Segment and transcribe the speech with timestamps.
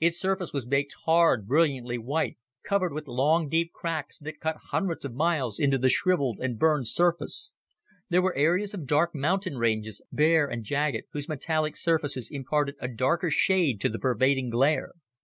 [0.00, 2.36] Its surface was baked hard, brilliantly white,
[2.66, 6.88] covered with long, deep cracks that cut hundreds of miles into the shriveled and burned
[6.88, 7.54] surface.
[8.08, 12.88] There were areas of dark mountain ranges, bare and jagged, whose metallic surfaces imparted a
[12.88, 14.90] darker shade to the pervading glare.